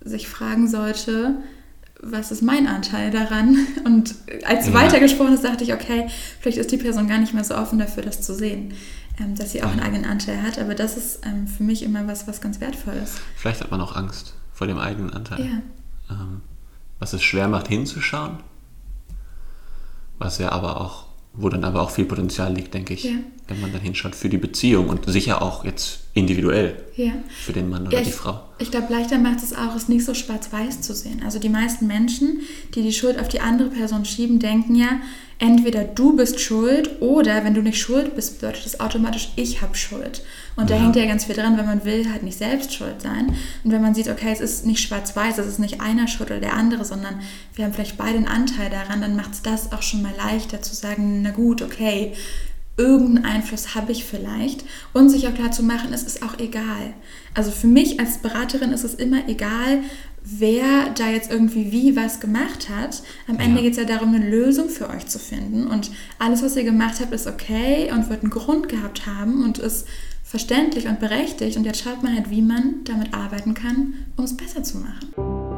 sich 0.00 0.26
fragen 0.26 0.66
sollte, 0.66 1.36
was 2.02 2.32
ist 2.32 2.42
mein 2.42 2.66
Anteil 2.66 3.10
daran? 3.10 3.56
Und 3.84 4.14
als 4.44 4.66
du 4.66 4.72
ja. 4.72 4.82
weitergesprochen 4.82 5.32
hast, 5.32 5.44
dachte 5.44 5.64
ich, 5.64 5.72
okay, 5.72 6.08
vielleicht 6.40 6.58
ist 6.58 6.72
die 6.72 6.76
Person 6.76 7.08
gar 7.08 7.18
nicht 7.18 7.32
mehr 7.32 7.44
so 7.44 7.54
offen 7.54 7.78
dafür, 7.78 8.02
das 8.02 8.22
zu 8.22 8.34
sehen 8.34 8.74
ähm, 9.20 9.34
dass 9.36 9.52
sie 9.52 9.62
auch 9.62 9.70
einen 9.70 9.80
eigenen 9.80 10.04
Anteil 10.04 10.42
hat. 10.42 10.58
Aber 10.58 10.74
das 10.74 10.96
ist 10.96 11.26
ähm, 11.26 11.46
für 11.46 11.62
mich 11.62 11.82
immer 11.82 12.06
was, 12.06 12.26
was 12.26 12.40
ganz 12.40 12.60
wertvoll 12.60 12.94
ist. 12.94 13.20
Vielleicht 13.36 13.60
hat 13.60 13.70
man 13.70 13.80
auch 13.80 13.96
Angst 13.96 14.34
vor 14.52 14.66
dem 14.66 14.78
eigenen 14.78 15.12
Anteil. 15.12 15.40
Ja. 15.40 16.14
Ähm, 16.14 16.42
was 16.98 17.12
es 17.12 17.22
schwer 17.22 17.48
macht, 17.48 17.68
hinzuschauen. 17.68 18.38
Was 20.18 20.38
ja 20.38 20.52
aber 20.52 20.80
auch, 20.80 21.06
wo 21.32 21.48
dann 21.48 21.64
aber 21.64 21.82
auch 21.82 21.90
viel 21.90 22.04
Potenzial 22.04 22.54
liegt, 22.54 22.74
denke 22.74 22.94
ich, 22.94 23.04
ja. 23.04 23.16
wenn 23.48 23.60
man 23.60 23.72
dann 23.72 23.80
hinschaut 23.80 24.14
für 24.14 24.28
die 24.28 24.38
Beziehung 24.38 24.88
und 24.88 25.10
sicher 25.10 25.42
auch 25.42 25.64
jetzt 25.64 26.01
individuell 26.14 26.76
ja. 26.96 27.12
für 27.28 27.52
den 27.52 27.70
Mann 27.70 27.86
oder 27.86 27.98
ja, 27.98 28.04
die 28.04 28.10
Frau. 28.10 28.40
Ich 28.58 28.70
glaube, 28.70 28.92
leichter 28.92 29.18
macht 29.18 29.42
es 29.42 29.54
auch, 29.54 29.74
es 29.74 29.88
nicht 29.88 30.04
so 30.04 30.12
schwarz-weiß 30.12 30.82
zu 30.82 30.94
sehen. 30.94 31.22
Also 31.24 31.38
die 31.38 31.48
meisten 31.48 31.86
Menschen, 31.86 32.40
die 32.74 32.82
die 32.82 32.92
Schuld 32.92 33.18
auf 33.18 33.28
die 33.28 33.40
andere 33.40 33.70
Person 33.70 34.04
schieben, 34.04 34.38
denken 34.38 34.74
ja, 34.74 35.00
entweder 35.38 35.84
du 35.84 36.14
bist 36.14 36.38
schuld 36.38 37.00
oder 37.00 37.44
wenn 37.44 37.54
du 37.54 37.62
nicht 37.62 37.80
schuld 37.80 38.14
bist, 38.14 38.40
bedeutet 38.40 38.66
das 38.66 38.78
automatisch, 38.78 39.32
ich 39.36 39.62
habe 39.62 39.74
Schuld. 39.74 40.22
Und 40.54 40.68
ja. 40.68 40.76
da 40.76 40.82
hängt 40.82 40.96
ja 40.96 41.06
ganz 41.06 41.24
viel 41.24 41.34
dran, 41.34 41.56
wenn 41.56 41.64
man 41.64 41.84
will, 41.86 42.08
halt 42.12 42.22
nicht 42.22 42.36
selbst 42.36 42.74
schuld 42.74 43.00
sein. 43.00 43.34
Und 43.64 43.72
wenn 43.72 43.80
man 43.80 43.94
sieht, 43.94 44.08
okay, 44.08 44.30
es 44.32 44.40
ist 44.40 44.66
nicht 44.66 44.80
schwarz-weiß, 44.80 45.38
es 45.38 45.46
ist 45.46 45.58
nicht 45.58 45.80
einer 45.80 46.08
schuld 46.08 46.30
oder 46.30 46.40
der 46.40 46.54
andere, 46.54 46.84
sondern 46.84 47.20
wir 47.54 47.64
haben 47.64 47.72
vielleicht 47.72 47.96
beide 47.96 48.18
einen 48.18 48.28
Anteil 48.28 48.68
daran, 48.68 49.00
dann 49.00 49.16
macht 49.16 49.32
es 49.32 49.42
das 49.42 49.72
auch 49.72 49.82
schon 49.82 50.02
mal 50.02 50.12
leichter 50.16 50.60
zu 50.60 50.76
sagen, 50.76 51.22
na 51.22 51.30
gut, 51.30 51.62
okay, 51.62 52.12
irgendeinen 52.76 53.24
Einfluss 53.24 53.74
habe 53.74 53.92
ich 53.92 54.04
vielleicht. 54.04 54.64
Und 54.92 55.08
sich 55.08 55.28
auch 55.28 55.34
klar 55.34 55.50
zu 55.50 55.62
machen, 55.62 55.92
es 55.92 56.02
ist 56.02 56.22
auch 56.22 56.38
egal. 56.38 56.94
Also 57.34 57.50
für 57.50 57.66
mich 57.66 58.00
als 58.00 58.18
Beraterin 58.18 58.72
ist 58.72 58.84
es 58.84 58.94
immer 58.94 59.28
egal, 59.28 59.80
wer 60.24 60.90
da 60.90 61.08
jetzt 61.08 61.30
irgendwie 61.30 61.72
wie 61.72 61.96
was 61.96 62.20
gemacht 62.20 62.68
hat. 62.68 63.02
Am 63.28 63.38
Ende 63.38 63.56
ja. 63.56 63.62
geht 63.62 63.72
es 63.72 63.78
ja 63.78 63.84
darum, 63.84 64.14
eine 64.14 64.28
Lösung 64.28 64.68
für 64.68 64.88
euch 64.88 65.06
zu 65.06 65.18
finden. 65.18 65.66
Und 65.66 65.90
alles, 66.18 66.42
was 66.42 66.56
ihr 66.56 66.64
gemacht 66.64 67.00
habt, 67.00 67.12
ist 67.12 67.26
okay 67.26 67.90
und 67.92 68.08
wird 68.08 68.22
einen 68.22 68.30
Grund 68.30 68.68
gehabt 68.68 69.06
haben 69.06 69.44
und 69.44 69.58
ist 69.58 69.86
verständlich 70.22 70.86
und 70.86 71.00
berechtigt. 71.00 71.56
Und 71.56 71.64
jetzt 71.64 71.82
schaut 71.82 72.02
man 72.02 72.14
halt, 72.14 72.30
wie 72.30 72.42
man 72.42 72.84
damit 72.84 73.12
arbeiten 73.12 73.54
kann, 73.54 73.94
um 74.16 74.24
es 74.24 74.36
besser 74.36 74.62
zu 74.62 74.78
machen. 74.78 75.51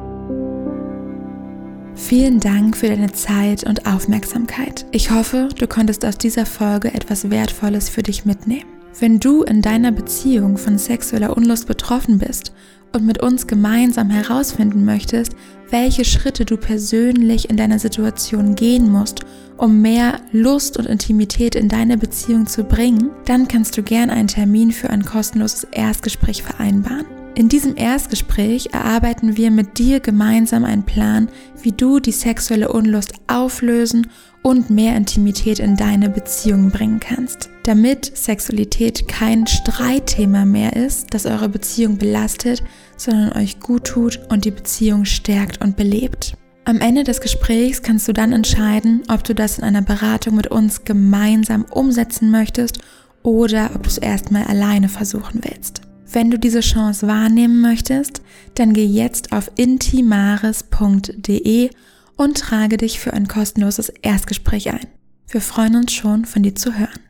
Vielen 1.96 2.40
Dank 2.40 2.76
für 2.76 2.88
deine 2.88 3.12
Zeit 3.12 3.64
und 3.64 3.86
Aufmerksamkeit. 3.86 4.84
Ich 4.90 5.10
hoffe, 5.10 5.48
du 5.56 5.66
konntest 5.66 6.04
aus 6.04 6.18
dieser 6.18 6.44
Folge 6.44 6.92
etwas 6.92 7.30
Wertvolles 7.30 7.88
für 7.88 8.02
dich 8.02 8.24
mitnehmen. 8.24 8.68
Wenn 8.98 9.20
du 9.20 9.42
in 9.42 9.62
deiner 9.62 9.90
Beziehung 9.90 10.56
von 10.56 10.78
sexueller 10.78 11.36
Unlust 11.36 11.66
betroffen 11.66 12.18
bist 12.18 12.52
und 12.92 13.06
mit 13.06 13.22
uns 13.22 13.46
gemeinsam 13.46 14.10
herausfinden 14.10 14.84
möchtest, 14.84 15.34
welche 15.70 16.04
Schritte 16.04 16.44
du 16.44 16.56
persönlich 16.56 17.48
in 17.50 17.56
deiner 17.56 17.78
Situation 17.78 18.54
gehen 18.54 18.90
musst, 18.90 19.20
um 19.56 19.80
mehr 19.80 20.20
Lust 20.32 20.76
und 20.76 20.86
Intimität 20.86 21.54
in 21.54 21.68
deine 21.68 21.96
Beziehung 21.96 22.46
zu 22.46 22.64
bringen, 22.64 23.10
dann 23.24 23.48
kannst 23.48 23.76
du 23.76 23.82
gern 23.82 24.10
einen 24.10 24.28
Termin 24.28 24.72
für 24.72 24.90
ein 24.90 25.04
kostenloses 25.04 25.64
Erstgespräch 25.72 26.42
vereinbaren. 26.42 27.06
In 27.36 27.48
diesem 27.48 27.76
Erstgespräch 27.76 28.68
erarbeiten 28.72 29.36
wir 29.36 29.50
mit 29.50 29.78
dir 29.78 29.98
gemeinsam 29.98 30.64
einen 30.64 30.84
Plan, 30.84 31.28
wie 31.62 31.72
du 31.72 31.98
die 31.98 32.12
sexuelle 32.12 32.70
Unlust 32.70 33.12
auflösen 33.26 34.06
und 34.42 34.70
mehr 34.70 34.94
Intimität 34.94 35.58
in 35.58 35.74
deine 35.74 36.10
Beziehung 36.10 36.70
bringen 36.70 37.00
kannst, 37.00 37.50
damit 37.64 38.16
Sexualität 38.16 39.08
kein 39.08 39.48
Streitthema 39.48 40.44
mehr 40.44 40.76
ist, 40.76 41.12
das 41.12 41.26
eure 41.26 41.48
Beziehung 41.48 41.98
belastet, 41.98 42.62
sondern 42.96 43.32
euch 43.32 43.58
gut 43.58 43.84
tut 43.84 44.20
und 44.28 44.44
die 44.44 44.52
Beziehung 44.52 45.04
stärkt 45.04 45.60
und 45.60 45.76
belebt. 45.76 46.34
Am 46.66 46.80
Ende 46.80 47.02
des 47.02 47.20
Gesprächs 47.20 47.82
kannst 47.82 48.06
du 48.06 48.12
dann 48.12 48.32
entscheiden, 48.32 49.02
ob 49.08 49.24
du 49.24 49.34
das 49.34 49.58
in 49.58 49.64
einer 49.64 49.82
Beratung 49.82 50.36
mit 50.36 50.46
uns 50.46 50.84
gemeinsam 50.84 51.64
umsetzen 51.64 52.30
möchtest 52.30 52.78
oder 53.24 53.70
ob 53.74 53.82
du 53.82 53.88
es 53.88 53.98
erstmal 53.98 54.44
alleine 54.44 54.88
versuchen 54.88 55.40
willst. 55.42 55.83
Wenn 56.14 56.30
du 56.30 56.38
diese 56.38 56.60
Chance 56.60 57.06
wahrnehmen 57.08 57.60
möchtest, 57.60 58.22
dann 58.54 58.72
geh 58.72 58.84
jetzt 58.84 59.32
auf 59.32 59.50
intimaris.de 59.56 60.60
und 62.16 62.38
trage 62.38 62.76
dich 62.76 63.00
für 63.00 63.12
ein 63.12 63.26
kostenloses 63.26 63.88
Erstgespräch 63.88 64.70
ein. 64.70 64.86
Wir 65.26 65.40
freuen 65.40 65.74
uns 65.74 65.92
schon, 65.92 66.24
von 66.24 66.44
dir 66.44 66.54
zu 66.54 66.78
hören. 66.78 67.03